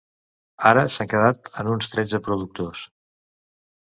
[0.69, 2.81] Ara, s’han quedat en uns tretze productors.